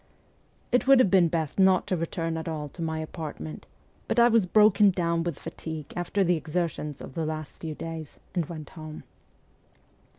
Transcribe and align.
It 0.71 0.87
would 0.87 0.97
have 0.99 1.11
been 1.11 1.27
best 1.27 1.59
not 1.59 1.85
to 1.85 1.95
return 1.95 2.35
at 2.35 2.47
all 2.47 2.69
to 2.69 2.81
my 2.81 2.97
apartment, 2.97 3.67
but 4.07 4.17
I 4.17 4.29
was 4.29 4.47
broken 4.47 4.89
down 4.89 5.21
with 5.23 5.37
fatigue 5.37 5.93
after 5.95 6.23
the 6.23 6.35
exertions 6.37 7.01
of 7.01 7.13
the 7.13 7.23
last 7.27 7.59
few 7.59 7.75
days, 7.75 8.17
and 8.33 8.47
went 8.47 8.71
home. 8.71 9.03